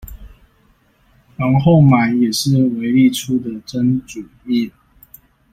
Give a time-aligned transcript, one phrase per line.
[1.37, 4.71] 然後買也是維力出的蒸煮麵